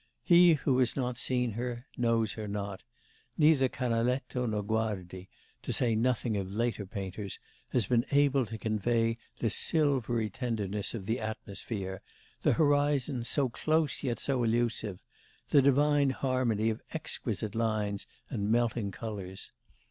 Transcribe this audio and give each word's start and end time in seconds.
He 0.23 0.55
who 0.55 0.79
has 0.79 0.95
not 0.95 1.19
seen 1.19 1.51
her, 1.51 1.85
knows 1.95 2.33
her 2.33 2.47
not; 2.47 2.81
neither 3.37 3.69
Canaletto 3.69 4.47
nor 4.47 4.63
Guardi 4.63 5.29
(to 5.61 5.71
say 5.71 5.93
nothing 5.93 6.35
of 6.37 6.51
later 6.51 6.87
painters) 6.87 7.37
has 7.69 7.85
been 7.85 8.03
able 8.09 8.47
to 8.47 8.57
convey 8.57 9.17
the 9.41 9.51
silvery 9.51 10.27
tenderness 10.31 10.95
of 10.95 11.05
the 11.05 11.19
atmosphere, 11.19 12.01
the 12.41 12.53
horizon 12.53 13.25
so 13.25 13.47
close, 13.47 14.01
yet 14.01 14.19
so 14.19 14.43
elusive, 14.43 15.05
the 15.49 15.61
divine 15.61 16.09
harmony 16.09 16.71
of 16.71 16.81
exquisite 16.95 17.53
lines 17.53 18.07
and 18.27 18.49
melting 18.51 18.89
colours. 18.89 19.51